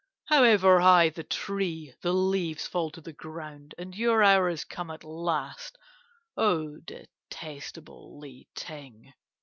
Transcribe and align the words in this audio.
"'However 0.25 0.79
high 0.79 1.09
the 1.09 1.23
tree, 1.23 1.93
the 2.01 2.11
leaves 2.11 2.65
fall 2.65 2.89
to 2.89 3.01
the 3.01 3.13
ground, 3.13 3.75
and 3.77 3.95
your 3.95 4.23
hour 4.23 4.49
has 4.49 4.63
come 4.63 4.89
at 4.89 5.03
last, 5.03 5.77
O 6.35 6.77
detestable 6.79 8.17
Li 8.17 8.47
Ting! 8.55 9.13